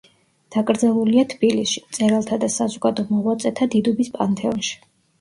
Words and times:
დაკრძალულია 0.53 1.25
თბილისში, 1.33 1.85
მწერალთა 1.91 2.41
და 2.47 2.51
საზოგადო 2.57 3.09
მოღვაწეთა 3.13 3.71
დიდუბის 3.79 4.15
პანთეონში. 4.21 4.79